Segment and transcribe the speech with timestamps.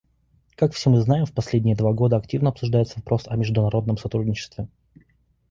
[0.55, 4.67] Как все мы знаем, в последние два года активно обсуждается вопрос о международном сотрудничестве.